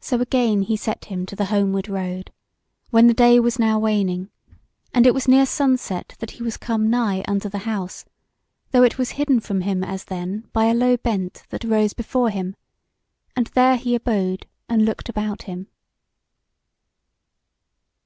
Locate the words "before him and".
11.92-13.48